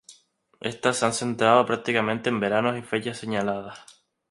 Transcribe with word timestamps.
Estas 0.61 0.97
se 0.97 1.05
han 1.05 1.13
centrado 1.13 1.63
prácticamente 1.63 2.29
en 2.29 2.39
veranos 2.39 2.75
y 2.75 2.81
fechas 2.81 3.19
señaladas. 3.19 3.81